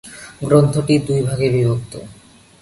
গ্রন্থটি 0.41 0.95
দুইভাগে 0.99 1.47
বিভক্ত। 1.49 1.93